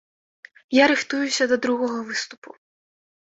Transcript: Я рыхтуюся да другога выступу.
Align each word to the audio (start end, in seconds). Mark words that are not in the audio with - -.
Я 0.77 0.87
рыхтуюся 0.91 1.43
да 1.51 1.59
другога 1.65 1.99
выступу. 2.09 2.49